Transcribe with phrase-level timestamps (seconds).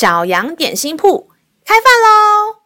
[0.00, 1.28] 小羊点心铺
[1.62, 2.56] 开饭喽！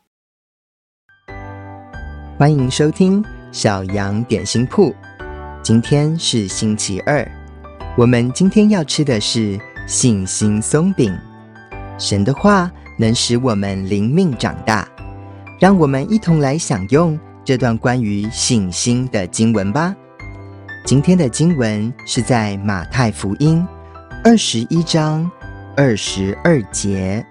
[2.39, 4.95] 欢迎收听小羊点心铺。
[5.61, 7.29] 今天是星期二，
[7.99, 11.12] 我们今天要吃的是信心松饼。
[11.99, 14.89] 神的话能使我们灵命长大，
[15.59, 19.93] 让我们一同来享用这段关于信心的经文吧。
[20.86, 23.66] 今天的经文是在马太福音
[24.22, 25.29] 二十一章。
[25.77, 27.27] 二十二节，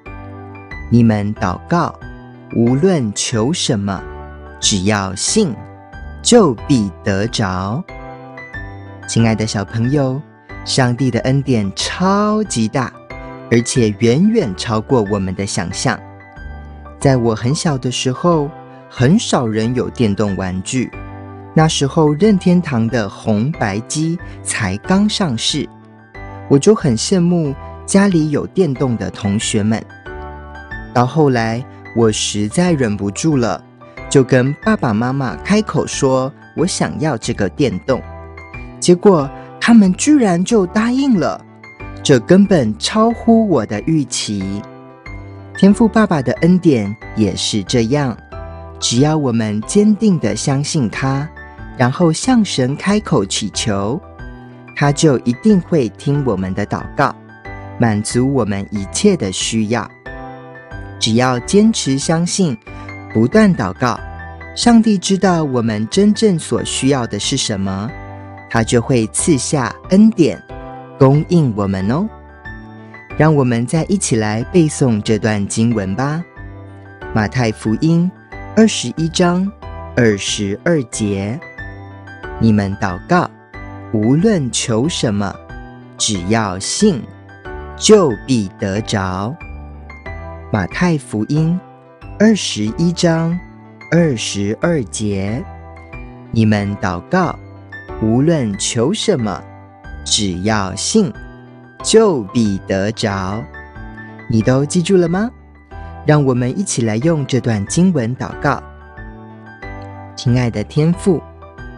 [0.89, 1.93] 你们祷告，
[2.55, 4.01] 无论求什么，
[4.59, 5.55] 只要信，
[6.21, 7.83] 就必得着。
[9.07, 10.21] 亲爱的小朋友，
[10.65, 12.93] 上帝的恩典超级大，
[13.49, 15.99] 而且远远超过我们的想象。
[16.99, 18.49] 在我很小的时候，
[18.89, 20.91] 很少人有电动玩具，
[21.55, 25.67] 那时候任天堂的红白机才刚上市，
[26.49, 27.55] 我就很羡慕。
[27.85, 29.85] 家里有电动的同学们，
[30.93, 31.63] 到后来
[31.95, 33.63] 我实在忍不住了，
[34.09, 38.01] 就跟爸爸妈妈开口说我想要这个电动，
[38.79, 41.43] 结果他们居然就答应了，
[42.03, 44.61] 这根本超乎我的预期。
[45.57, 48.15] 天父爸爸的恩典也是这样，
[48.79, 51.27] 只要我们坚定地相信他，
[51.77, 54.01] 然后向神开口祈求，
[54.75, 57.15] 他就一定会听我们的祷告。
[57.79, 59.89] 满足我们一切的需要，
[61.03, 62.57] 只要坚持相信，
[63.13, 63.99] 不断祷告，
[64.55, 67.91] 上帝知道我们真正所需要的是什么，
[68.49, 70.41] 他就会赐下恩典，
[70.97, 72.07] 供应我们哦。
[73.17, 76.23] 让我们再一起来背诵这段经文吧，
[77.13, 78.09] 《马太福音》
[78.55, 79.45] 二十一章
[79.97, 81.37] 二十二节：
[82.39, 83.29] 你们祷告，
[83.91, 85.35] 无论求什么，
[85.97, 87.03] 只要信。
[87.75, 89.35] 就必得着。
[90.53, 91.59] 马太福音
[92.19, 93.35] 二十一章
[93.91, 95.43] 二十二节：
[96.29, 97.35] 你们祷告，
[98.03, 99.43] 无论求什么，
[100.05, 101.11] 只要信，
[101.83, 103.43] 就必得着。
[104.29, 105.27] 你都记住了吗？
[106.05, 108.61] 让我们一起来用这段经文祷告。
[110.15, 111.19] 亲爱的天父，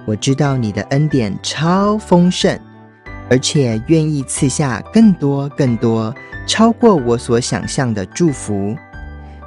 [0.06, 2.59] 我知道你的恩典超丰盛。
[3.30, 6.13] 而且愿意赐下更多、更多，
[6.47, 8.75] 超过我所想象的祝福，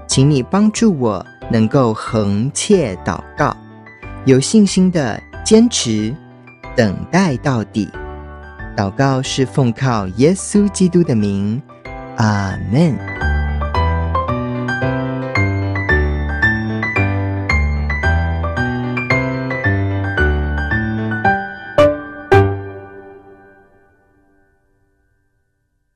[0.07, 3.57] 请你帮助我能够横切祷告，
[4.25, 6.15] 有信心的坚持
[6.77, 7.89] 等待到底。
[8.77, 11.61] 祷告是奉靠耶稣基督的名，
[12.17, 13.28] 阿门。